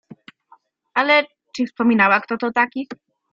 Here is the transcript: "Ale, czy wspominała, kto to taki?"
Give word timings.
"Ale, 0.93 1.23
czy 1.55 1.65
wspominała, 1.65 2.21
kto 2.21 2.37
to 2.37 2.51
taki?" 2.51 2.87